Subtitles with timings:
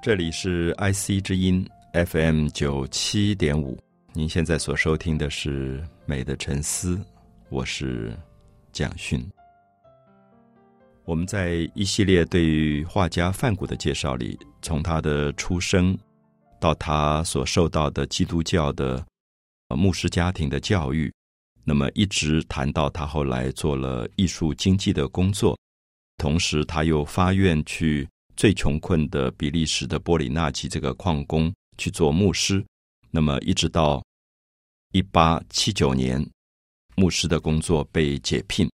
[0.00, 3.76] 这里是 IC 之音 FM 九七点五，
[4.12, 6.94] 您现在所收听的是《美的沉思》，
[7.48, 8.16] 我是
[8.70, 9.28] 蒋勋。
[11.04, 15.98] 我们在一系列对于画家范谷的介绍里，从他的出生
[16.60, 19.04] 到他所受到的基督教的
[19.76, 21.12] 牧师家庭的教育，
[21.64, 25.58] 那么一直谈到他后来做了艺术经济的工作，
[26.18, 28.08] 同时他又发愿去。
[28.38, 32.64] 最穷困的比利时的波里纳奇这个矿工去做牧师，
[33.10, 34.00] 那么一直到
[34.92, 36.24] 一八七九年，
[36.94, 38.70] 牧师的工作被解聘，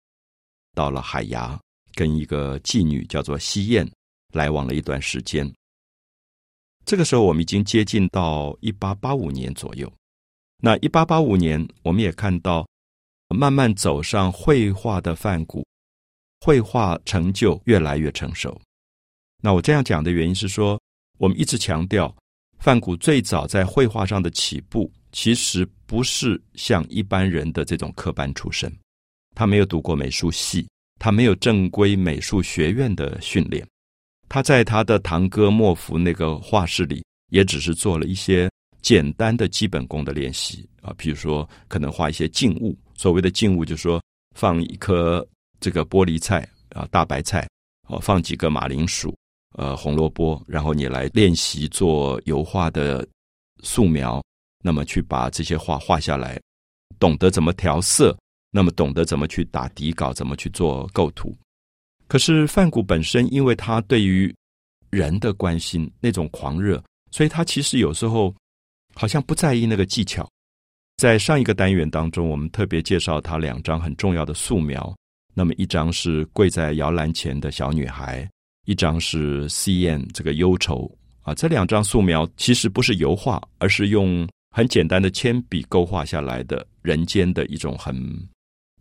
[0.73, 1.59] 到了海牙，
[1.93, 3.85] 跟一个妓女叫做西燕
[4.31, 5.53] 来往了一段时间。
[6.85, 9.91] 这个时候，我们已经接近到一八八五年左右。
[10.63, 12.65] 那一八八五年，我们也看到
[13.27, 15.67] 慢慢走上绘画的范谷，
[16.39, 18.57] 绘画成就越来越成熟。
[19.41, 20.79] 那我这样讲的原因是说，
[21.17, 22.13] 我们一直强调，
[22.59, 28.71] 范谷最早在绘画上的起步，其实不是像一般人的这种科班出身，
[29.35, 30.67] 他没有读过美术系，
[30.99, 33.65] 他没有正规美术学院的训练，
[34.27, 37.01] 他在他的堂哥莫福那个画室里，
[37.31, 38.51] 也只是做了一些
[38.81, 44.03] 简单的基本功的练习啊，比如说可能画一些静物，所谓的静物就是说
[44.35, 45.25] 放一颗
[45.61, 47.47] 这个玻璃菜啊，大白菜，
[47.87, 49.15] 哦，放几个马铃薯。
[49.57, 53.05] 呃，红萝卜，然后你来练习做油画的
[53.63, 54.23] 素描，
[54.63, 56.39] 那么去把这些画画下来，
[56.99, 58.15] 懂得怎么调色，
[58.51, 61.35] 那么懂得怎么去打底稿，怎么去做构图。
[62.07, 64.33] 可是范谷本身，因为他对于
[64.91, 68.33] 人的关心那种狂热，所以他其实有时候
[68.93, 70.29] 好像不在意那个技巧。
[70.97, 74.95] 在上一个单元当中，我们特别介绍他两张很重要的素描，
[75.33, 78.29] 那么一张是跪在摇篮前的小女孩。
[78.69, 87.95] 一张是 C N 这个忧愁啊，这两张素描其实不是油画，而是用很简单的铅笔勾画下来的人间的一种很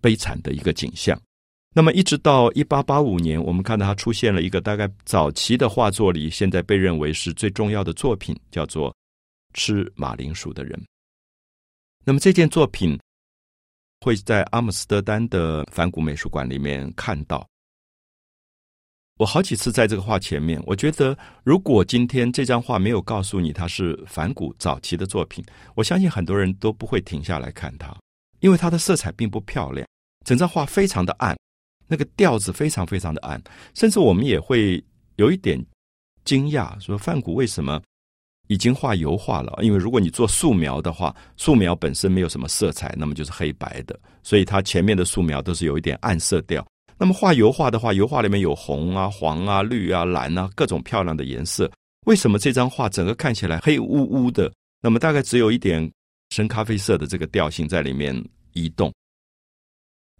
[0.03, 1.19] 悲惨的一个景象。
[1.75, 8.91] 那么一直到一八八五年，我们看到它出现了一个大概早期的画作里，现在被认为是最重要的作品，叫做
[9.55, 10.79] 《吃马铃薯的人》。
[12.05, 12.99] 那么这件作品
[14.03, 17.49] 会在阿姆斯特丹的梵谷美术馆里面看到。
[19.19, 27.93] 我好几次在这个画前面，我觉得如果今天这张画没有告诉你它是梵谷早期的作品，我相信很多人都不会停下来看它，
[28.39, 29.85] 因为它的色彩并不漂亮，
[30.25, 31.37] 整张画非常的暗，
[31.89, 33.43] 那个调子非常非常的暗，
[33.75, 34.83] 甚至我们也会
[35.17, 35.61] 有一点
[36.25, 37.83] 惊讶，说梵谷为什么
[38.47, 39.53] 已经画油画了？
[39.65, 46.65] 因为如果你做素描的话，素描本身没有什么色彩，那么就是黑白的，所以它前面的素描都是有一点暗色调。
[47.01, 51.71] 那么画油画的话，油画里面有红啊、黄啊、绿啊、蓝啊，各种漂亮的颜色。
[52.07, 54.53] 为什么这张画整个看起来黑乌乌的？
[54.81, 55.89] 那么大概只有一点
[56.31, 58.21] 深咖啡色的这个调性在里面
[58.53, 58.93] 移动。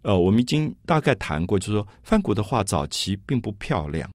[0.03, 4.09] 呃，我们已经大概谈过，就是说梵谷的画早期并不漂亮，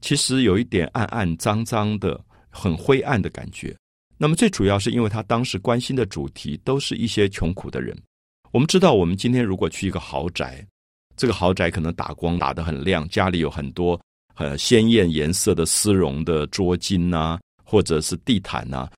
[0.00, 2.18] 其实有一点暗暗脏脏的、
[2.48, 3.76] 很灰暗的感觉。
[4.16, 8.00] 那么最主要是因为他当时关心的主题都是一些穷苦的人。
[8.52, 10.64] 我们知道，我们今天如果去一个豪宅。
[11.20, 14.00] 这个豪宅可能打光打得很亮，家里有很多
[14.34, 18.88] 很鲜艳颜色的丝绒的桌巾呐，或者是地毯呐。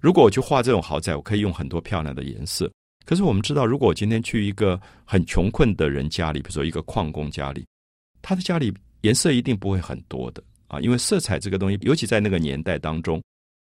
[0.00, 2.72] 如果我去画这种豪宅，我可以用很多漂亮的颜色。
[3.04, 7.66] 可是我们知道，如果我今天去一个很穷困的人家里，比如说一个矿工家里，
[8.22, 13.22] 他的家里颜色一定不会很多的啊，因为色彩这个东西，尤其在那个年代当中，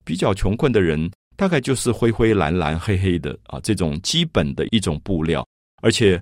[0.02, 5.46] 比较穷困的人大概就是灰灰蓝蓝黑黑的啊，这种基本的一种布料，
[5.82, 6.18] 而且。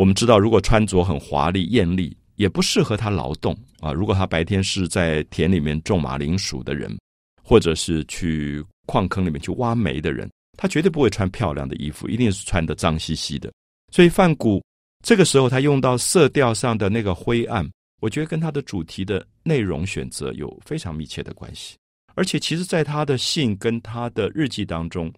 [0.00, 3.92] 我们知道，如果穿着很华丽艳丽，也不适合他劳动啊。
[3.92, 6.98] 如果他白天是在田里面种马铃薯的人，
[7.44, 10.26] 或者是去矿坑里面去挖煤的人，
[10.56, 13.52] 他绝对不会穿漂亮的衣服，一定是穿的脏兮兮的。
[13.92, 14.64] 所以范谷
[15.04, 17.70] 这个时候他用到色调上的那个灰暗，
[18.00, 21.76] 我觉得跟他的主题的内容选择有非常密切的关系。
[22.14, 25.12] 而且，其实，在他的信跟他的日记当中，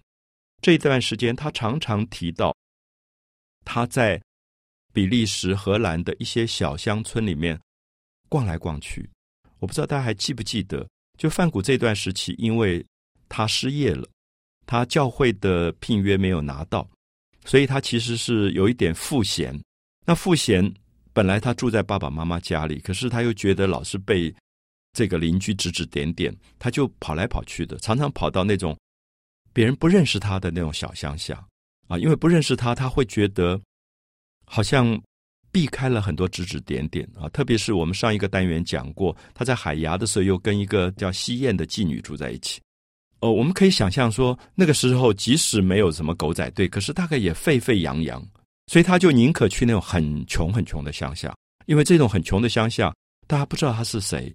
[0.60, 2.52] 这一段时间他常常提到
[3.64, 4.20] 他在。
[4.92, 7.58] 比利时、荷兰的一些小乡村里面
[8.28, 9.08] 逛来逛去，
[9.58, 10.86] 我不知道大家还记不记得，
[11.16, 12.84] 就范谷这段时期，因为
[13.28, 14.06] 他失业了，
[14.66, 16.86] 他教会的聘约没有拿到，
[17.46, 19.58] 所以他其实是有一点赋闲。
[20.04, 20.70] 那赋闲
[21.12, 24.34] 本来他住在爸爸妈妈家里，可是他又觉得老是被
[24.92, 28.78] 这个邻居指指点点，他就跑来跑去的，常常跑到那种
[29.54, 31.42] 别人不认识他的那种小乡下
[31.88, 33.58] 啊，因为不认识他，他会觉得。
[34.54, 35.00] 好像
[35.50, 37.26] 避开了很多指指点点啊。
[37.30, 42.60] 特别是我们上一个单元讲过，他在海牙的时候又跟一个叫西燕的妓女住在一起。
[43.20, 48.22] 哦，我们可以想象说，那个时候即使没有什么狗仔队，可是大概也沸沸扬扬。
[48.66, 51.34] 所以他就宁可去那种很穷很穷的乡下，
[51.64, 52.94] 因为这种很穷的乡下，
[53.26, 54.34] 大家不知道他是谁。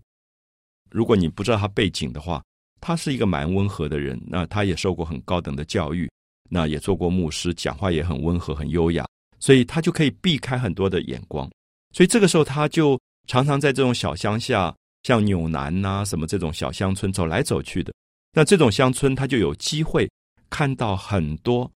[0.89, 2.43] 如果你不知道他背景的话，
[2.81, 6.09] 他是一个蛮温和的人，那他也受过很高等的教育，
[6.49, 9.05] 那也做过牧师，讲话也很温和、很优雅，
[9.39, 11.49] 所以他就可以避开很多的眼光。
[11.93, 17.93] 所以这个时候，他就常常在这种小乡下，像纽南呐什么这种小乡村走来走去的。
[18.33, 20.09] 那这种乡村，他就有机会
[20.49, 21.71] 看到很多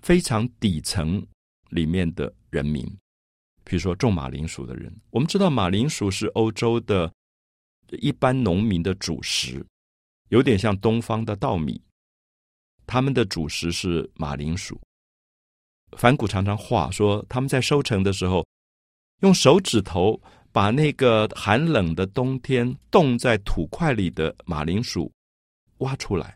[0.00, 1.24] 非常底层
[1.70, 2.84] 里面的人民，
[3.64, 4.94] 比如说种马铃薯的人。
[5.10, 7.12] 我们知道，马铃薯是欧洲的
[8.00, 9.64] 一般农民的主食。
[10.30, 11.80] 有点像东方的稻米，
[12.86, 14.78] 他们的主食是马铃薯。
[15.96, 18.46] 反骨常常画说，他们在收成的时候，
[19.20, 20.20] 用手指头
[20.52, 25.10] 把那个寒冷的冬天冻在土块里的马铃薯
[25.78, 26.34] 挖出来。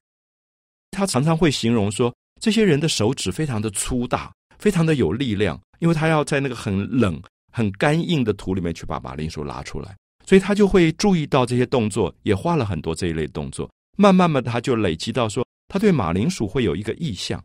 [0.91, 7.21] 他常常会形容说，这些人的手指非常的粗大，非常的有力量，因为他要在那个很冷、
[7.51, 9.97] 很干硬的土里面去把马铃薯拉出来，
[10.27, 13.71] 所以他就会注意到这些动作，也画了很多这一类动作。
[13.97, 17.43] 慢慢的，他就累积到说，他对马铃薯会有一个意向。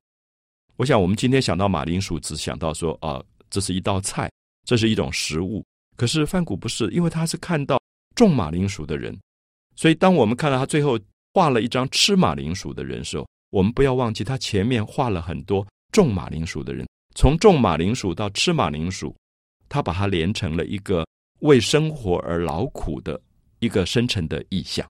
[0.77, 3.19] 我想，我们今天想到马铃薯，只想到说，啊，
[3.49, 4.31] 这是一道菜，
[4.63, 5.65] 这是一种食物。
[5.95, 7.81] 可是范谷不是，因为他是看到
[8.15, 9.17] 种马铃薯的人，
[9.75, 10.97] 所以当我们看到他最后
[11.33, 19.15] 画了一张吃马铃薯的人时候，我们不要忘记他前面画了很多种马铃薯的人，从种马铃薯到吃马铃薯，
[19.67, 21.03] 他把它连成了一个
[21.39, 23.19] 为生活而劳苦的
[23.57, 24.87] 一个深沉的意象。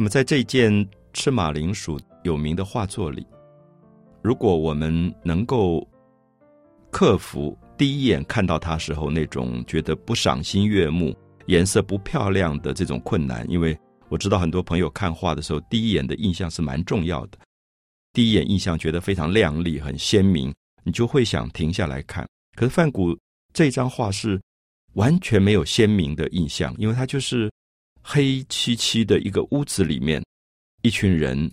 [0.00, 3.26] 那么，在这件吃马铃薯有名的画作里，
[4.22, 5.86] 如果我们能够
[6.90, 11.14] 克服第一眼看到它时候那种觉得不赏心悦目、
[11.48, 17.36] 颜色不漂亮的这种困难，因为我知道很多朋友看画的时候，第一眼的印象是蛮重要的。
[18.14, 20.50] 第一眼印象觉得非常亮丽、很鲜明，
[20.82, 22.26] 你就会想停下来看。
[22.56, 23.14] 可是范谷
[23.52, 24.40] 这张画是
[24.94, 27.50] 完全没有鲜明的印象，因为它就是。
[28.02, 30.24] 黑漆漆的一个屋子里面，
[30.82, 31.50] 一群人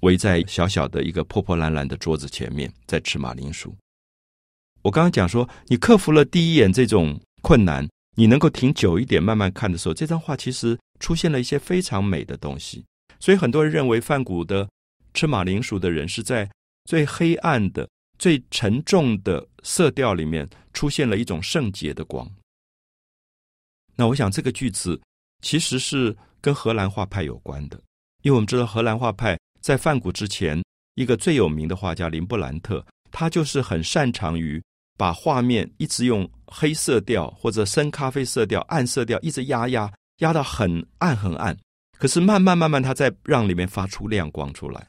[0.00, 3.74] 围在小小的一个破破烂烂的桌子前面，在吃马铃薯。
[4.82, 12.84] 我刚刚讲说，你克服了第一眼这种困难，你能够停久一点慢慢看的时候，这张画其实出现了一些非常美的东西。
[13.20, 14.68] 所以很多人认为，梵谷的
[15.14, 16.50] 吃马铃薯的人是在
[16.84, 17.88] 最黑暗的、
[18.18, 22.30] 最沉重的色调里面出现了一种圣洁的光。
[23.94, 25.00] 那我想这个句子。
[25.42, 27.80] 其实是跟荷兰画派有关的，
[28.22, 30.62] 因为我们知道荷兰画派在梵谷之前，
[30.94, 34.62] 一个最有名的画家林布兰特，他就是很擅长于
[34.96, 41.56] 把画面一直用黑色调或者深咖啡色调、暗色调一直压压压到很暗很暗，
[41.98, 44.88] 可是慢慢慢慢，他在让里面发出亮光出来。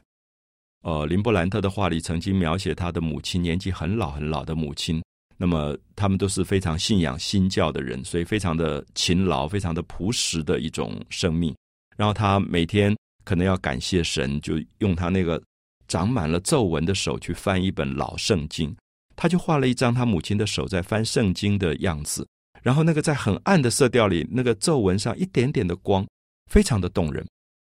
[0.82, 5.02] 呃，林布兰特的画里曾经描写他的母亲，年纪很老很老的母亲。
[5.40, 11.54] 那么他们都是非常信仰新教的人，所以非常的勤劳，非常的朴实的一种生命。
[11.96, 15.40] 然后他每天可能要感谢神，就用他那个
[15.86, 18.76] 长满了皱纹的手去翻一本老圣经。
[19.14, 22.26] 他就画了一张他母亲的手在翻圣经的样子，
[22.62, 26.06] 然后那个在很暗的色调里，那个皱纹上一点点的光，
[26.50, 27.24] 非常的动人。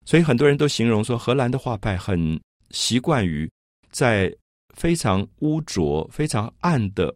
[0.05, 3.49] 所以很多人都形容说，荷兰的画派很习惯于
[3.89, 4.31] 在
[4.75, 7.15] 非常污浊、非常暗的。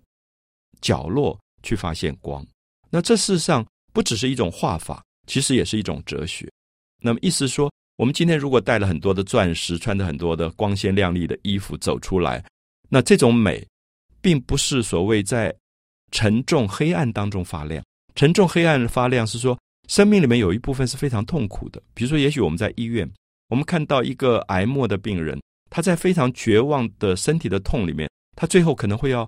[0.81, 2.45] 角落去发现光，
[2.89, 6.49] 那这事实上不只是一种画法，其实也是一种哲学。
[7.01, 12.43] 那么意思说，我们今天如果带了很多的钻石，穿着很多的光鲜亮丽的衣服走出来，
[12.89, 13.65] 那这种美，
[14.21, 15.53] 并不是所谓在
[16.11, 17.83] 沉重黑暗当中发亮。
[18.15, 19.57] 沉重黑暗的发亮是说，
[19.87, 21.81] 生命里面有一部分是非常痛苦的。
[21.93, 23.09] 比如说，也许我们在医院，
[23.49, 29.27] 我们看到一个癌末的病人，他在非常绝望的身体的痛里面，他最后可能会要。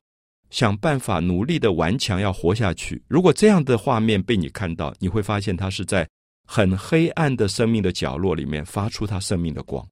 [0.52, 3.02] 想办法努力的顽强要活下去。
[3.08, 6.08] 如果这样的画面被你看到，你会发现他是在
[6.46, 9.86] 很黑暗的生命的角落里面发出他生命的光。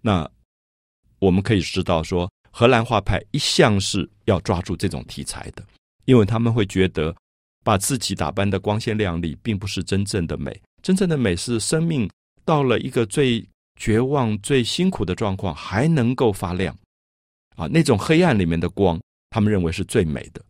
[0.00, 0.28] 那
[1.18, 5.64] 我们可以知道说，荷兰画派一向是要抓住这种题材的，
[6.04, 7.14] 因为他们会觉得
[7.64, 10.58] 把自己打扮的光鲜亮丽，并不是真正的美。
[10.80, 12.08] 真正的美是生命
[12.44, 16.72] 到了一个最绝望、最辛苦的状况，还能够发亮
[17.56, 17.66] 啊！
[17.66, 18.96] 那种黑暗里面的光。
[19.30, 20.42] 他们认为是最美的。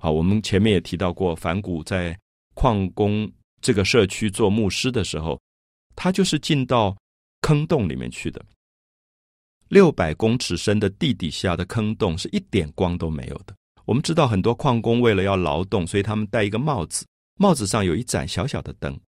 [0.00, 2.18] 好，我们前面也提到过，梵谷在
[2.54, 5.40] 矿工这个社区做牧师的时候，
[5.96, 6.96] 他就是进到
[7.40, 8.44] 坑洞里面去的。
[9.68, 13.54] 六百公尺深的地底下的坑洞是一点光都没有的。
[13.86, 18.98] 我们知道很多矿工为了要劳动，所以他们戴一个帽子，帽子上有一盏小小的灯，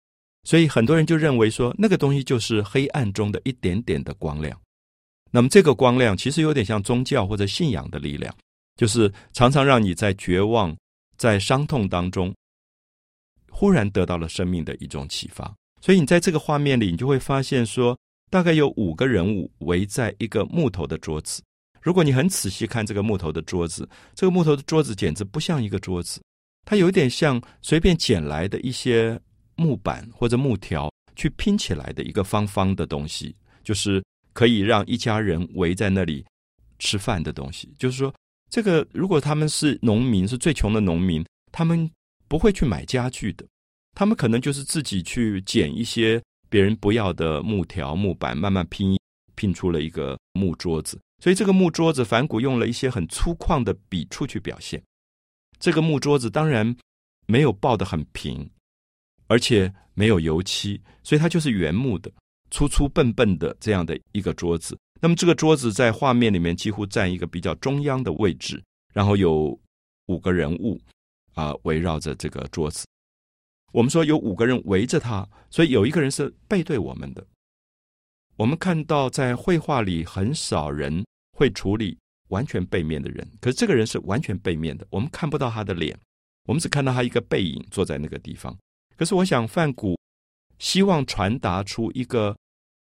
[0.44, 4.58] 所以很多人就认为说那个东西就是黑暗中的一点点的光亮。
[5.30, 8.34] 那么这个光亮其实有点像宗教或者信仰的力量，
[8.76, 10.76] 就是常常让你在绝望、
[11.16, 12.34] 在伤痛当中，
[13.50, 15.54] 忽然得到了生命的一种启发。
[15.80, 17.98] 所以你在这个画面里，你就会发现说，
[18.30, 21.42] 大概有五个人物围在一个木头的桌子。
[21.80, 26.22] 如果你很仔细看这个木头的桌子，这个木头的桌子简直不像一个桌子，
[26.64, 29.20] 它有点像随便捡来的一些
[29.54, 34.02] 木板或者木条去拼起来的一个方方的东西，就是。
[34.36, 36.22] 可以让一家人围在那里
[36.78, 38.14] 吃饭的东西，就是说，
[38.50, 41.90] 这个如果他们是农民，是最穷的农民，他们
[42.28, 43.46] 不会去买家具的，
[43.94, 48.98] 他们可能就是自己去捡一些别人不要的木条、木板，慢慢拼
[49.34, 50.98] 拼出了一个木桌子。
[51.22, 54.82] 所以这个木桌子，反古用了一些很粗犷的笔触去表现。
[55.58, 56.76] 这个木桌子当然
[57.26, 58.48] 没有抱得很平，
[59.26, 62.12] 而且没有油漆，所以它就是原木的。
[62.50, 68.62] 粗粗笨笨的这样的一个桌子，那么这个桌子在画面里面几乎占一个比较中央的位置，
[68.92, 69.58] 然后有
[70.06, 70.80] 五个人物
[71.34, 72.86] 啊围绕着这个桌子。
[73.72, 77.26] 我们说有五个人围着他，所以有一个人是背对我们的。
[78.36, 81.98] 我们看到在绘画里很少人会处理
[82.28, 85.98] 完全背面的人，可是这个人是完全背面的，我们看不到他的脸，
[86.44, 88.56] 我们只看到他一个背影坐在那个地方。
[88.96, 89.96] 可是我想范古。
[90.58, 92.34] 希望传达出一个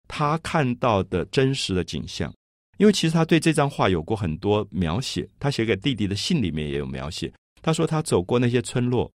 [0.08, 2.34] 他看到的真实的景象，
[2.78, 5.28] 因为其实他对这张画有过很多描写。
[5.40, 7.32] 他写给弟弟的信里面也有描写。
[7.62, 9.12] 他说他走过那些村落，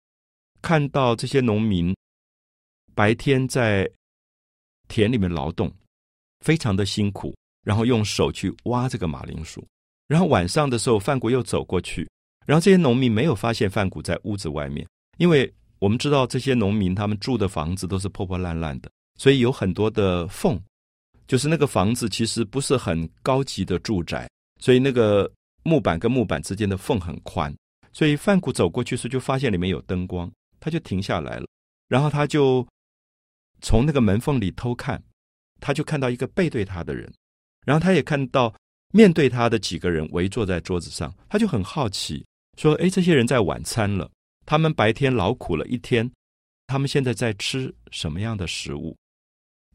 [0.61, 1.95] 看到这些农民
[2.95, 3.89] 白天在
[4.87, 5.73] 田里面劳动，
[6.39, 9.65] 非常的辛苦，然后用手去挖这个马铃薯。
[10.07, 12.09] 然后晚上的时候，范谷又走过去，
[12.45, 15.53] 然后这些农民没有发现范谷在屋子外面，因为。
[15.79, 18.89] 我们知道这些农民他们住的房子都是破破烂烂的，
[19.19, 20.59] 所以有很多的缝，
[21.27, 24.29] 就是那个房子其实不是很高级的住宅，
[24.61, 25.29] 所以那个
[25.63, 27.53] 木板跟木板之间的缝很宽，
[27.91, 31.45] 所以范谷走过去时就发现里面有灯光，他就停下来了，
[31.87, 32.65] 然后他就
[33.61, 35.01] 从那个门缝里偷看，
[35.59, 37.11] 他就看到一个背对他的人，
[37.65, 38.53] 然后他也看到
[38.93, 42.25] 面对他的几个人围坐在桌子上，他就很好奇，
[42.57, 44.09] 说：“哎，这些人在晚餐了。”
[44.45, 46.09] 他们白天劳苦了一天，
[46.67, 48.95] 他们现在在吃什么样的食物？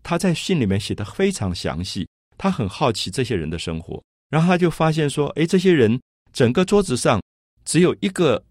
[0.03, 6.01] 他在信里面写的非常详细，他很好奇这些人的生活，然后他就发现说：“哎，这些人
[6.33, 7.23] 整个桌子上
[7.65, 8.43] 只有一个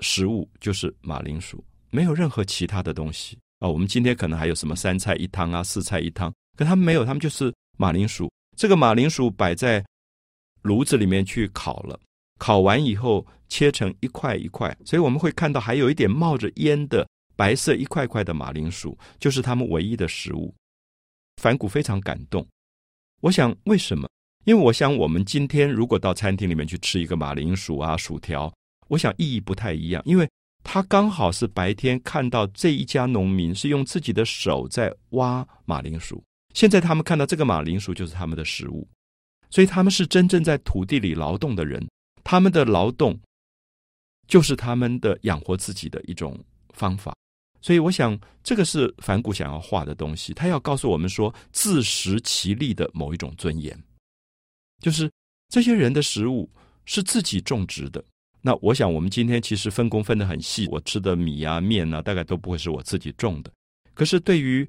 [0.00, 3.68] 食物，就是马铃薯，没有任何其他的东西啊。
[3.68, 8.30] 我们今天可能还有什么三菜一汤啊，四菜一汤，可他们没有，他们就是马铃薯。
[8.56, 9.84] 这个马铃薯摆在
[10.62, 11.98] 炉子里面去烤了。”
[12.40, 20.50] 烤完以后切成一块一块，所以我们会看到还有一点冒着烟的白色一块块的马铃薯，就是他们唯一的食物。
[21.40, 22.46] 反骨非常感动。
[23.22, 24.06] 我想为什么？
[24.44, 28.52] 因为我想我们今天如果到餐厅里面去吃一个马铃薯啊薯条，
[28.88, 30.28] 我想意义不太一样，因为
[30.62, 38.86] 他刚好是白天看到这一家农民是用自己的手在挖马铃薯，现在他们看到这个马铃薯就是他们的食物，
[39.48, 41.88] 所以他们是真正在土地里劳动的人。
[42.22, 43.18] 他们的劳动
[44.28, 46.38] 就是他们的养活自己的一种
[46.74, 47.16] 方法，
[47.62, 50.32] 所以我想这个是反骨想要画的东西。
[50.32, 53.78] 他要告诉我们说，自食其力的某一种尊严，
[54.82, 55.10] 就是
[55.48, 56.48] 这些人的食物
[56.86, 58.02] 是自己种植的。
[58.40, 63.52] 那我想，我们今天其实分工分得很细，我吃的米啊、面啊，大概都不会是我自己种的。
[63.92, 64.66] 可是对于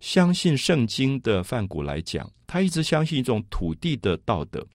[0.00, 4.66] 相信圣经的范谷来讲，他一直相信一种土地的道德。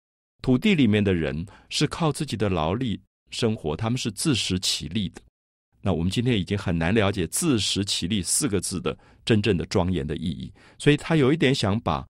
[0.41, 2.99] 土地里面的人是靠自己的劳力
[3.29, 5.21] 生活，他们是自食其力的。
[5.81, 12.05] 那我们今天已经很难了解“自食其力”四个字的真正的庄严的意义，所以他有一点想把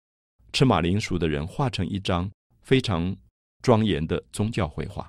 [0.51, 2.29] 吃马铃薯的人画成一张
[2.61, 3.15] 非常
[3.61, 5.07] 庄严的宗教绘画。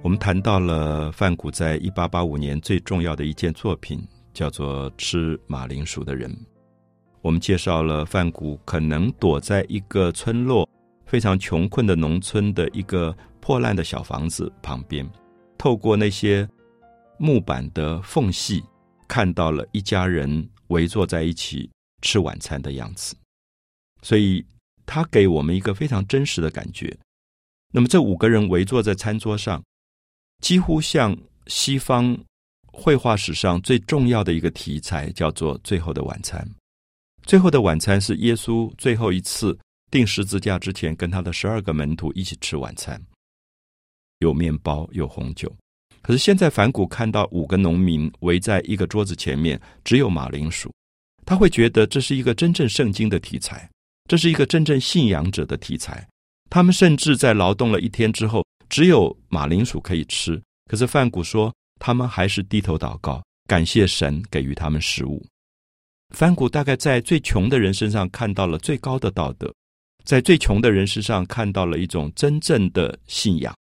[0.00, 6.30] 我们谈到了范谷在一八八五年最重要的一件作品，叫做《吃马铃薯的人》。
[7.20, 10.68] 我们介绍了范谷可能躲在一个村落
[11.04, 15.08] 非常穷困的农村的一个破烂的小房子旁边，
[15.56, 16.48] 透过那些
[17.18, 18.62] 木板的缝隙，
[19.08, 21.68] 看到了一家人围坐在一起
[22.02, 23.16] 吃晚餐的样子，
[24.02, 24.44] 所以
[24.86, 26.96] 他给我们一个非常真实的感觉。
[27.72, 29.62] 那么这五个人围坐在餐桌上，
[30.40, 31.16] 几乎像
[31.46, 32.16] 西方
[32.78, 36.40] 绘画史上最重要的一个题材，叫做《最后的晚餐》。
[37.26, 39.58] 《最后的晚餐》是耶稣最后一次
[39.90, 43.02] 钉十字架之前，跟他的十二个门徒一起吃晚餐，
[44.20, 45.52] 有面包，有红酒。
[46.02, 50.72] 可是现在反谷看到五个农民围在一个桌子前面，只有马铃薯，
[51.26, 53.68] 他会觉得这是一个真正圣经的题材，
[54.08, 56.06] 这是一个真正信仰者的题材。
[56.48, 60.40] 他们甚至在劳动了一天之后，只有马铃薯可以吃。
[60.70, 65.24] 可是范谷说，他们还是低头祷告，感谢神给予他们食物。
[66.14, 69.52] 范谷大概在最穷的人身上看到了最高的道德，
[70.04, 73.54] 在最穷的人身上看到了一种真正的信仰。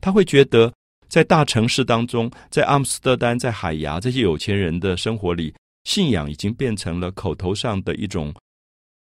[0.00, 0.70] 他会觉得，
[1.08, 5.54] 在大城市当中，在阿姆斯特丹、在海牙这些有钱人的生活里，
[5.84, 8.34] 信仰已经变成了口头上的一种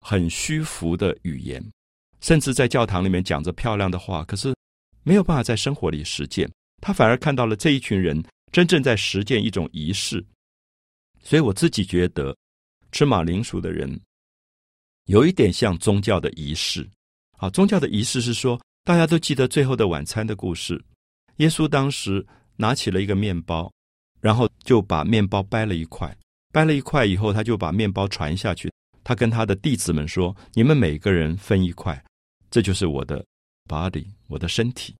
[0.01, 1.63] 很虚浮的语言。
[2.19, 4.53] 甚至在教堂里面讲着漂亮的话，可是
[5.03, 6.51] 没有办法在生活里实践。
[6.81, 10.23] 他反而看到了这一群人真正在实践一种仪式。
[11.21, 12.35] 所以我自己觉得，
[12.91, 13.99] 吃马铃薯的人
[15.05, 16.89] 有一点像宗教的仪式。
[17.37, 20.83] 啊，宗教的仪式是说，大家都记得最后的晚餐的故事。
[21.37, 22.25] 耶稣当时
[22.57, 23.71] 拿起了一个面包，
[24.19, 26.13] 然后就把面包掰了一块，
[26.51, 28.69] 掰了一块以后，他就把面包传下去。
[29.03, 32.03] 他跟他的弟子们说：“你们每个人分一块。”
[32.51, 33.25] 这就是我的
[33.67, 34.95] body，我的身体。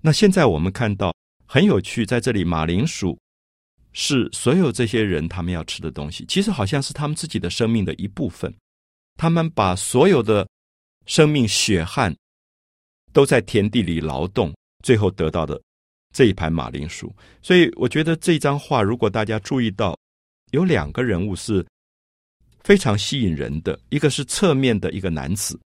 [0.00, 1.12] 那现在我们看到
[1.52, 3.18] 很有趣，在这里马铃薯
[3.92, 8.54] 是所有这些人他们要吃的东西，其实好像是他们自己的生命的一部分。
[9.16, 10.46] 他们把所有的
[11.06, 12.14] 生命血汗
[13.12, 15.60] 都在田地里劳动，最后得到的
[16.14, 17.12] 这一盘马铃薯。
[17.42, 19.98] 所以我觉得这张画，如果大家注意到，
[20.52, 21.66] 有两个人物是
[22.62, 25.58] 非常吸引人的，一个是侧面的一个男子。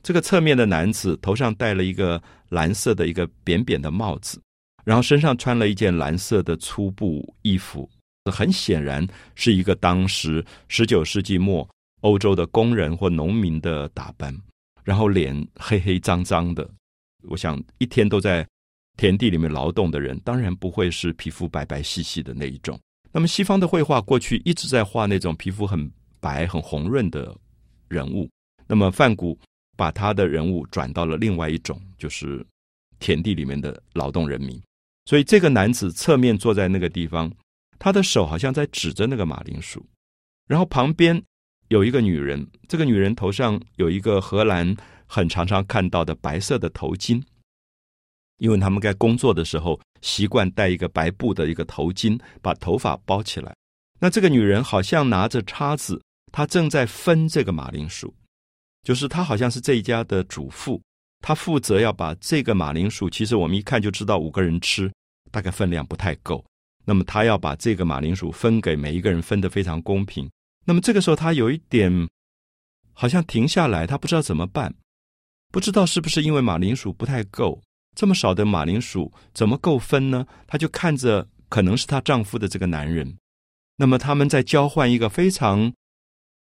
[0.00, 4.40] 这个侧面的男子头上戴了一个蓝色的一个扁扁的帽子，
[4.84, 7.88] 然后身上穿了一件蓝色的粗布衣服，
[8.30, 11.68] 很显然是一个当时十九世纪末
[12.02, 14.34] 欧洲的工人或农民的打扮。
[14.82, 16.68] 然后脸黑黑脏脏的，
[17.28, 18.46] 我想一天都在
[18.96, 22.78] 田地里面劳动的人，当然不会是皮肤白白细细的那一种。
[23.10, 27.34] 那么西方的绘画过去一直在画那种皮肤很白很红润的
[27.88, 28.28] 人物，
[28.66, 29.38] 那么梵谷。
[29.76, 32.46] 把他的人物转到了另外一种，就是
[33.00, 34.62] 田地里面的劳动人民。
[35.04, 37.32] 所以这个男子侧面坐在那个地方，
[37.78, 39.84] 他的手好像在指着那个马铃薯。
[40.46, 41.22] 然后旁边
[41.68, 47.22] 有一个女人，这个女人头上有一个荷兰很常常看到的白色的头巾，
[48.38, 53.54] 因为他们在工作的时候习惯戴一个白布的一个头巾，把头发包起来。
[54.00, 58.12] 那这个女人好像拿着叉子，她正在分这个马铃薯。
[58.82, 60.78] 就是他好像是这一家的主妇，
[61.26, 63.08] 他负责要把这个马铃薯。
[63.08, 64.92] 其实我们一看就知道五个人吃
[65.30, 66.44] 大概分量不太够，
[66.84, 70.30] 那么他要把这个马铃薯分给每一个人，分得非常公平。
[70.66, 71.90] 那么这个时候他有一点
[72.92, 74.74] 好像停下来，他不知道怎么办，
[75.50, 77.62] 不知道是不是因为马铃薯不太够，
[77.96, 80.26] 这么少的马铃薯怎么够分呢？
[80.46, 83.16] 他就看着可能是她丈夫的这个男人，
[83.78, 85.72] 那么他们在交换一个非常。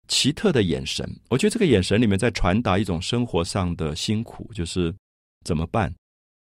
[0.08, 4.94] 奇特的眼神，我觉得这个眼神里面在传达一种生活上的辛苦，就是
[5.46, 5.94] 怎么办？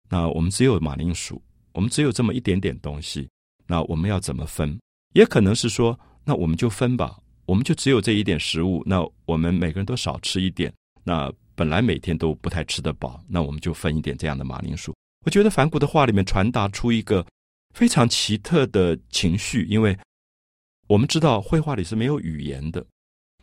[0.10, 1.42] 那我们只有马铃薯，
[1.74, 3.30] 我们只有这么一点点东西，
[3.68, 4.78] 那我们要怎么分？
[5.14, 10.74] 也可能是说，那我们就分吧，我们就只有这一点食物，那我们每个人都少吃一点。
[11.04, 14.94] 那本来每天都不太吃得饱，那我们就分一点这样的马铃薯。
[15.26, 17.26] 我觉得梵谷的画里面传达出一个
[17.76, 19.98] 非常奇特的情绪，因为
[20.88, 22.86] 我们知道绘画里是没有语言的。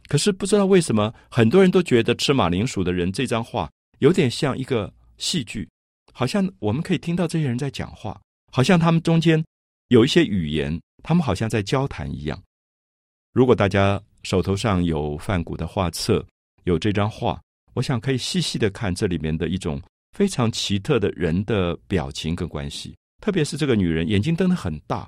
[0.08, 5.68] 可是不知道为什么，很多人都觉得吃马铃薯的人这张画有点像一个戏剧，
[6.14, 8.18] 好像我们可以听到这些人在讲话，
[8.50, 9.44] 好像他们中间
[9.88, 12.42] 有一些语言，他们好像在交谈一样。
[13.34, 16.24] 如果大家手头上有梵谷的画册，
[16.64, 17.38] 有这张画，
[17.74, 19.78] 我想可以细细的看这里面的一种
[20.16, 25.06] 非常奇特的人的表情跟关系，特别是这个女人眼睛瞪得很大，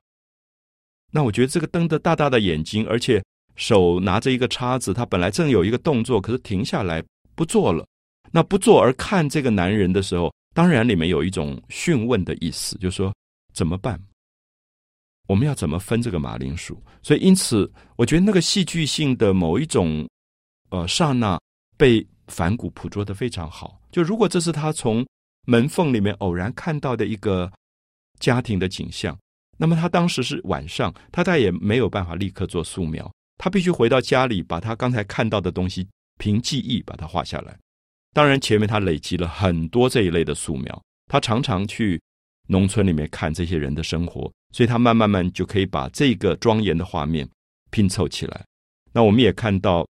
[1.11, 3.25] 那我觉得这个瞪得大大的眼睛，而且。
[3.57, 7.03] 手拿着一个叉子，他本来正有一个动作，可是停下来
[7.35, 7.87] 不做了。
[8.31, 13.13] 那不做而看这个男人的时候，当然里面有一种询问的意思，就是说
[13.53, 14.01] 怎么办？
[15.27, 16.81] 我们要怎么分这个马铃薯？
[17.03, 20.09] 所以因此，我觉得那个戏剧性的某一种
[20.71, 21.41] 呃刹那
[21.77, 23.81] 被反骨捕捉的非常好。
[23.93, 25.07] 就如果这是他从
[25.47, 27.51] 门缝里面偶然看到的一个
[28.19, 29.17] 家庭的景象，
[29.57, 33.11] 那么他当时是晚上，他再也没有办法立刻做素描。
[33.43, 37.59] 他必须回到家里，把他刚才看到的东西凭记忆把它画下来。
[38.13, 41.99] 当然，前面他累积了很多这一类的素描，他常常去
[42.49, 47.27] 农村里面看这些人的生活，所以他慢慢慢就可以把这个庄严的画面
[47.71, 48.45] 拼凑起来。
[48.93, 49.89] 那我们也看到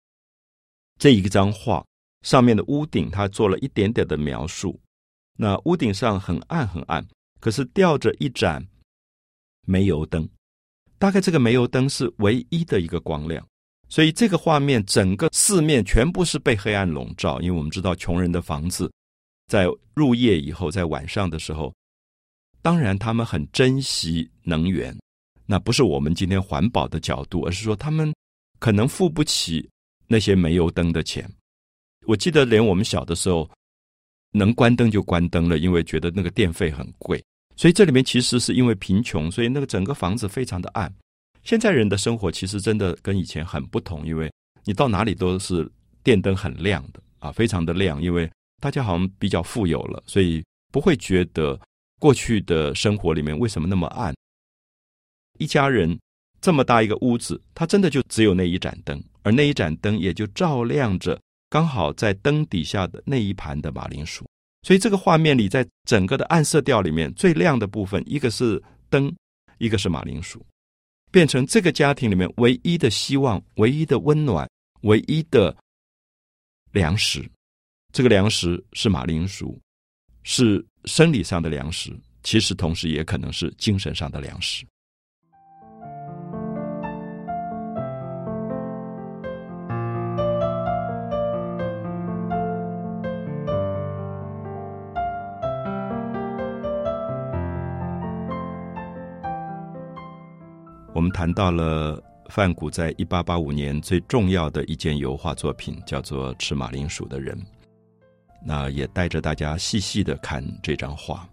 [0.99, 1.87] 这一张画
[2.23, 4.81] 上面的屋顶，他做了一点点的描述。
[5.39, 7.07] 那屋顶上很暗很暗，
[7.39, 8.67] 可是吊着一盏
[9.69, 10.29] 煤油灯。
[10.99, 13.47] 大概这个煤油灯是唯一的一个光亮，
[13.89, 17.41] 所以这个画面整个四面全部是被黑暗笼罩。
[17.41, 18.91] 因为我们知道，穷人的房子
[19.47, 21.75] 在入夜以后，在晚上的时候，
[22.63, 24.97] 当然他们很珍惜能源。
[25.45, 28.13] 那不是我们今天环保的角度，而是说他们
[28.59, 29.69] 可能付不起
[30.09, 31.31] 那些煤油灯的钱。
[32.07, 33.49] 我记得连我们小的时候，
[34.33, 37.23] 能关灯就关灯了，因为觉得那个电费很贵。
[37.57, 40.93] 所以这里面其实是因为贫穷，所以那个整个房子非常的暗。
[41.43, 44.31] 现在人的生活其实真的跟以前很不同，因为
[44.65, 45.67] 你到哪里都是
[46.03, 48.03] 电灯很亮的啊，非常的亮。
[48.03, 51.59] 因为大家好像比较富有了，所以不会觉得
[51.99, 54.15] 过去的生活里面为什么那么暗。
[55.39, 55.99] 一家人
[56.41, 64.27] 这么大一个屋子，它真的就只有那一盏灯，而那一盏灯也就照亮着刚好在灯底下的那一盘的马铃薯。
[64.67, 69.15] 所以这个画面里，在整个的暗色调里面，最亮的部分，一个是灯，
[69.59, 70.45] 一个是马铃薯，
[71.13, 74.51] 变成这个家庭里面唯一的希望、唯一的温暖、
[74.81, 75.57] 唯一的
[76.73, 77.25] 粮食。
[77.93, 79.57] 这个粮食是马铃薯，
[80.25, 84.67] 是生理上的粮食，其实同时也可能是精神上的粮食。
[100.97, 107.39] 我们谈到了范谷在一八八五年最重要的一件油画作品，叫做《吃马铃薯的人》。
[108.43, 111.29] 那也带着大家细细的看这张画。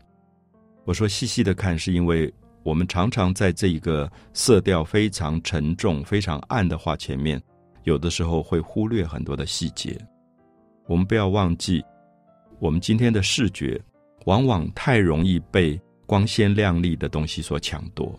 [0.83, 7.41] 我说细细的看，是因为我们常常在这一个色调非常沉重、非常暗的画前面，
[7.83, 9.97] 有的时候会忽略很多的细节。
[10.87, 11.81] 我们不要忘记，
[12.59, 13.81] 我们今天的视觉
[14.25, 18.13] 往往太容易被光鲜亮丽的东西所抢夺。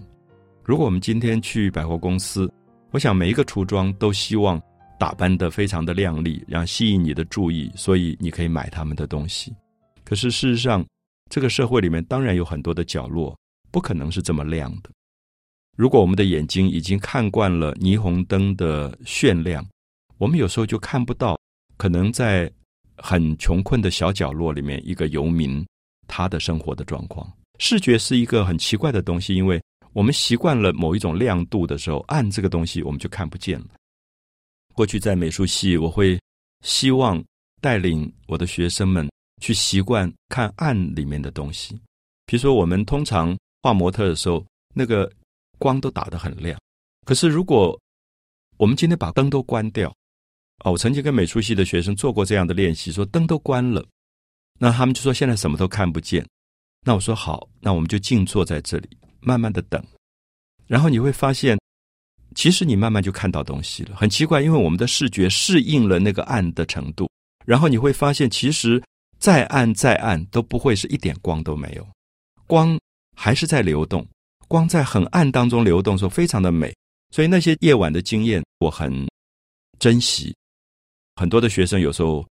[0.67, 2.51] 如果我们今天去百货公司，
[2.91, 4.59] 我想每一个橱窗都希望
[4.99, 9.55] 打扮得非常的靓丽，让吸引你的注意，所以你可以买他们的东西。
[10.05, 10.83] 可是事实上，
[11.29, 13.39] 这个社会里面当然有很多的角落
[13.71, 14.89] 不可能是这么亮的。
[15.77, 19.63] 如果我们的眼睛已经看惯了霓虹灯的炫亮，
[20.17, 21.39] 我们有时候就看不到
[21.77, 22.51] 可能在
[22.97, 25.63] 很穷困的小角落里面一个游民
[26.09, 27.31] 他的生活的状况。
[27.59, 29.61] 视觉是一个很奇怪的东西，因为。
[29.95, 33.67] 我们习惯了某一种亮度的时候，暗这个东西我们就看不见了。
[34.75, 36.21] 过去在美术系，我会
[36.63, 37.25] 希望
[37.61, 39.09] 带领我的学生们
[39.41, 41.81] 去习惯看暗里面的东西。
[42.27, 45.11] 比如说，我们通常画模特的时候，那个
[45.59, 46.59] 光都打得很亮。
[47.07, 47.79] 可是如果
[48.57, 49.95] 我们今天把灯都关掉，
[50.65, 53.87] 哦，我曾经跟美术系的学生做过这样的练习，说灯都关了，
[54.59, 56.27] 那他们就说现在什么都看不见。
[56.85, 58.89] 那我说好，那我们就静坐在这里。
[59.25, 59.83] 慢慢的等，
[60.67, 61.59] 然后你会发现，
[62.35, 63.97] 其实你慢慢就看到东西了。
[63.97, 67.11] 很奇怪，因为我们的视觉适应了那个暗的程度，
[67.47, 68.83] 然后你会发现，其实
[69.19, 71.87] 再暗再暗都不会是一点光都没有，
[72.47, 72.79] 光
[73.17, 74.07] 还是在流动，
[74.47, 76.75] 光在很暗当中流动，时候非常的美。
[77.11, 79.07] 所以那些夜晚的经验，我很
[79.79, 80.35] 珍惜。
[81.17, 82.27] 很多的学生有时候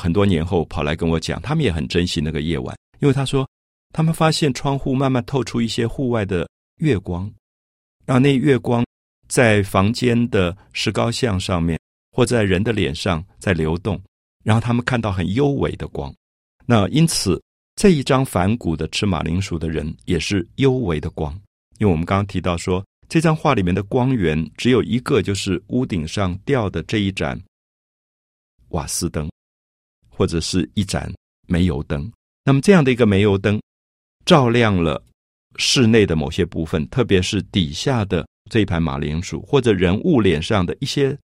[0.00, 3.48] 很多年后跑来跟我讲，他们也很珍惜那个夜晚，因为他说。
[3.94, 7.32] 他们发现窗户慢慢透出一些户外的月光，
[8.04, 8.84] 然后那月光
[9.28, 11.78] 在房间的石膏像上面，
[12.10, 14.02] 或在人的脸上在流动，
[14.42, 16.12] 然后他们看到很幽微的光。
[16.66, 17.40] 那因此
[17.76, 21.32] 这一张反骨的吃马铃薯的人也是幽微的光，
[21.78, 27.40] 因为我们刚刚提到说，这张画里面的光源只有一个，就是屋顶上吊的这一盏
[28.70, 29.30] 瓦斯灯，
[30.08, 31.14] 或者是一盏
[31.46, 32.10] 煤油灯。
[32.44, 33.56] 那么这样的一个煤油灯。
[34.24, 35.02] 照亮了
[35.56, 41.16] 室内的某些部分，特别是底下的这一盘马铃薯，或者人物脸上的一些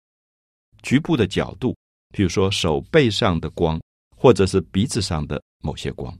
[0.83, 1.75] 局部的角度，
[2.15, 3.81] 比如说手背上的光，
[4.17, 6.17] 或者是鼻子上的某些光。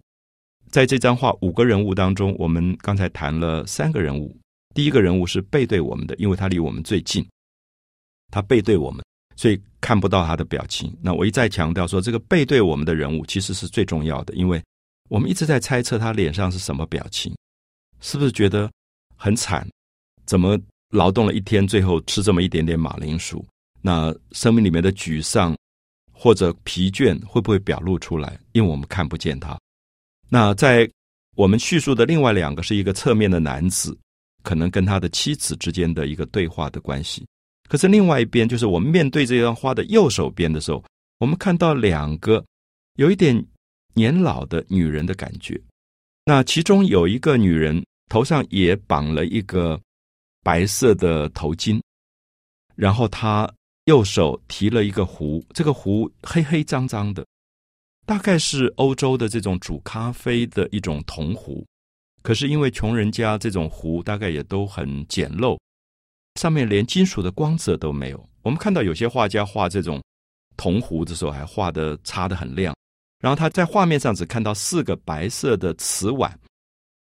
[0.71, 4.37] 在这张画五个人物当中，我们刚才谈了三个人物。
[4.75, 7.27] 第一个人物是背对我们的，因为他离我们最近，
[8.31, 9.05] 他背对我们，
[9.37, 10.97] 所以看不到他的表情。
[11.03, 14.63] 那我一再强调说，这个背对我们的人物其实是最重要的，因为。
[15.11, 17.37] 我们一直在猜测他脸上是什么表情，
[18.01, 18.71] 是不是觉得
[19.17, 19.69] 很惨？
[20.25, 20.57] 怎么
[20.91, 23.45] 劳动了一天，最后吃这么一点点马铃薯，
[23.83, 25.57] 那生命里面的沮丧
[26.13, 28.39] 或者疲倦会不会表露出来？
[28.53, 29.59] 因为我们看不见他。
[30.29, 30.89] 那在
[31.35, 33.99] 我们叙述的另外两个是一个侧面的男子，
[34.45, 37.27] 可能跟他的妻子之间的一个对话的关系。
[37.69, 40.85] 可是另外一边，就是我们面对这张画的右手边的时候，
[41.19, 42.45] 我们看到两个
[42.95, 43.45] 有一点
[43.95, 45.61] 年老的女人的感觉。
[46.25, 49.81] 那其中有一个女人头上也绑了一个
[50.43, 51.81] 白色的头巾，
[52.77, 53.53] 然后她
[53.85, 57.27] 右手提了一个壶，这个壶黑黑脏脏的。
[58.07, 61.65] 大概是欧洲的这种煮咖啡的一种铜壶，
[62.23, 65.57] 可是因为穷人家这种壶大概也都很简陋，
[66.35, 68.29] 上面连金属的光泽都没有。
[68.43, 70.03] 我们看到有些画家画这种
[70.57, 72.75] 铜壶的时候，还画的擦的很亮。
[73.21, 76.37] 然后他在画面上只看到四个白色的瓷碗，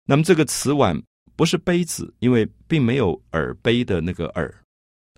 [0.06, 1.00] 那么这个瓷碗
[1.36, 4.54] 不是杯子，因为并没有耳杯的那个耳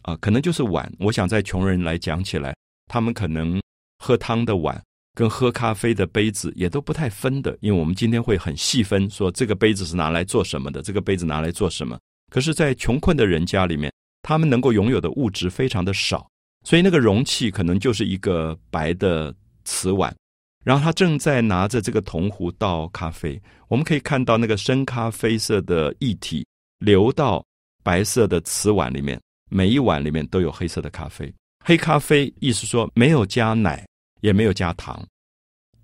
[0.02, 0.90] 啊，可能就是碗。
[0.98, 3.60] 我想在穷人来讲起来，他们可能
[3.98, 4.82] 喝汤的碗。
[5.14, 11.98] 跟喝咖啡的杯子也都不太分的，因为我们今天会很细分，说这个杯子是拿来做什么的，这个杯子拿来做什么。
[12.30, 16.30] 可是，在穷困的人家里面，他们能够拥有的物质非常的少，
[16.64, 20.14] 所以那个容器可能就是一个白的瓷碗，
[20.64, 23.40] 然后他正在拿着这个铜壶倒咖啡。
[23.68, 26.46] 我们可以看到那个深咖啡色的液体
[26.78, 27.44] 流到
[27.82, 31.32] 白色的瓷碗里面，每一碗里面都有黑色的咖啡。
[31.64, 33.84] 黑咖啡意思说没有加奶。
[34.20, 35.00] 也没有加糖，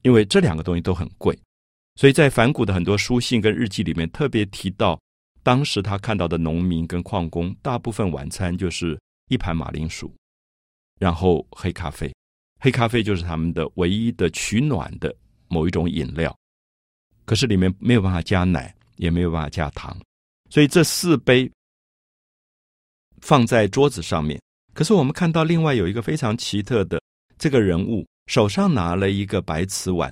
[0.02, 1.38] 因为这两个东西都很贵，
[1.94, 5.00] 所以在反古的很多书信跟日记里面特别提到，
[5.44, 10.12] 当时他看到的农民跟矿工，大部分晚餐就是一盘马铃薯，
[10.98, 12.12] 然后黑咖啡，
[12.64, 15.14] 黑咖啡就是他们的唯一的取暖的
[15.48, 16.34] 某一种饮料，
[17.26, 19.94] 可是里面没有办法加奶，也没有办法加糖，
[20.48, 21.50] 所以这四杯
[23.20, 24.40] 放在桌子上面，
[24.72, 26.98] 可是我们看到另外有一个非常奇特的
[27.36, 28.02] 这个人物。
[28.28, 30.10] 手上拿了一个白瓷碗，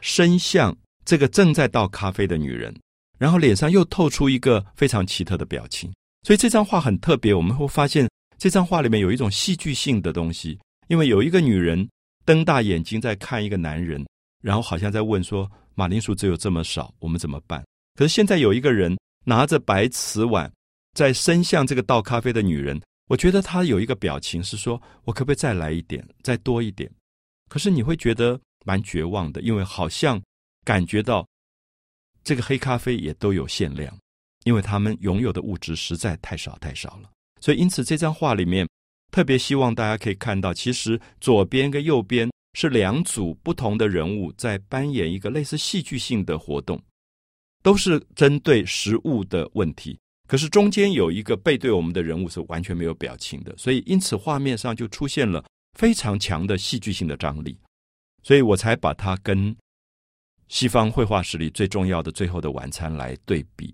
[0.00, 0.72] 伸向
[1.04, 2.72] 这个正在倒咖啡的女人，
[3.18, 5.92] 然后脸上又透出一个非常奇特的表情。
[6.22, 8.08] 所以这张画很特别，我们会发现
[8.38, 10.56] 这张画里面有一种戏剧性的东西，
[10.88, 11.88] 因为有一个女人
[12.24, 14.04] 瞪大眼睛在看一个男人，
[14.42, 20.50] 然后好像在问说：“马铃薯只有这么少，我们怎么办？”可是现在有一个人拿着白瓷碗
[20.94, 26.90] 在伸向这个倒咖啡的女人，我觉得他有一个表情是说：“我可不可以再来一点，再多一点？”
[27.48, 30.20] 可是你会觉得蛮绝望的，因为好像
[30.64, 31.26] 感觉到
[32.22, 33.96] 这个黑咖啡也都有限量，
[34.44, 37.10] 因为他们拥有的物质实在太少太少了。
[37.40, 38.68] 所以，因此这张画里面
[39.10, 46.80] 特别希望大家可以看到，其实左边跟右边是两组不同的人物在扮演一个类似戏剧性的活动，
[47.62, 49.98] 都是针对食物的问题。
[50.26, 55.44] 可是中间有一个背对我们的人物是完全没有表情的，所以因此画面上就出现了。
[55.78, 57.56] 非常强的戏剧性的张力，
[58.24, 59.54] 所以我才把它跟
[60.48, 63.72] 西方绘画史里最重要的《最后的晚餐》来对比。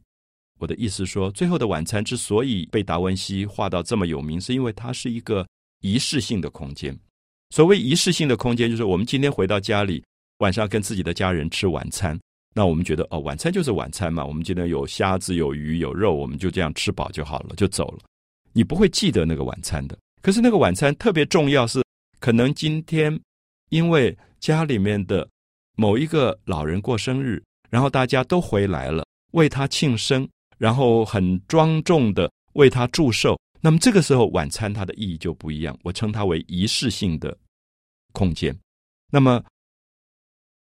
[0.64, 5.46] 我的意思说，《最后的晚餐》之所以被达文西画到这么有名，是因为它是一个
[5.82, 6.98] 仪式性的空间。
[7.50, 10.02] 所谓仪式性的空间，就是我们今天回到家里，
[10.38, 12.18] 晚上跟自己的家人吃晚餐，
[12.54, 14.24] 那我们觉得哦，晚餐就是晚餐嘛。
[14.24, 17.98] 我们今天有虾子、有鱼、有肉，我们就这样吃饱就好了，就走了。
[18.54, 19.98] 你不会记得那个晚餐的。
[20.22, 21.84] 可是那个晚餐特别重要，是。
[22.20, 23.20] 可能今天，
[23.68, 25.28] 因为家里面的
[25.76, 30.26] 某一个老人过生日，然后大家都回来了，为他庆生，
[30.58, 33.38] 然后很庄重的为他祝寿。
[33.60, 37.36] 那么这个时候晚餐它的意义就不一样，我称它为仪式性的
[38.12, 38.54] 空间。
[39.10, 39.42] 那么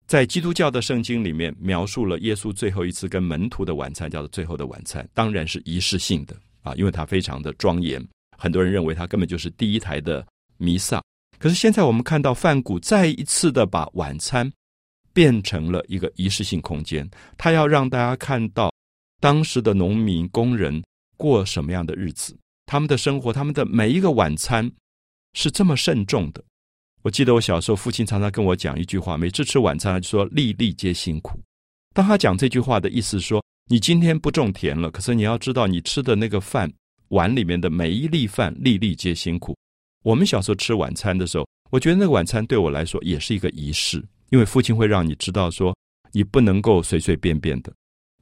[0.08, 8.02] 在基督教的圣经里面描述了耶稣最后一次跟门徒的晚餐，叫做最后的晚餐，当然是仪式性的啊，因为它非常的庄严。
[8.38, 10.26] 很多人认为它根本就是第一台的
[10.58, 11.02] 弥撒。
[11.40, 14.50] 可是现在我们看到范谷再一次的把晚餐
[15.14, 18.73] 变成了一个仪式性空间，他要让大家看到
[19.24, 20.84] 当时的农民工人
[21.16, 24.70] 过什么样的日子，他们的生活，他们的每一个晚餐
[25.32, 26.44] 是这么慎重的。
[27.04, 31.40] 我记得我小时候，父亲常常跟我讲一句话，每次吃晚餐就说“粒粒皆辛苦”。
[31.96, 36.70] 当他讲这句话的意思说，你今天不种田了，可是你要知道，你吃的那个饭
[37.08, 39.56] 碗里面的每一粒饭，粒粒皆辛苦。
[40.04, 45.74] 我们小时候吃晚餐的时候，我觉得那个晚餐对我来说也是一个仪式，因为父亲会让你知道说，
[46.12, 47.74] 你不能够随随便便的，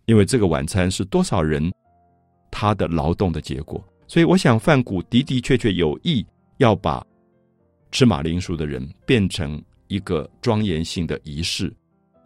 [0.05, 1.71] 因为这个晚餐是多少人
[2.49, 3.83] 他的劳动的结果。
[4.07, 6.25] 所以，我想范古的的确确有意
[6.57, 7.05] 要把
[7.91, 11.73] 吃马铃薯的人变成一个庄严性的仪式，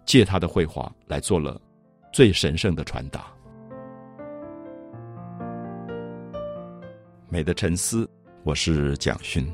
[0.03, 1.61] 借他的绘画来做了
[2.11, 3.25] 最神圣的传达。
[7.29, 8.09] 美的沉思，
[8.43, 9.45] 我是蒋勋。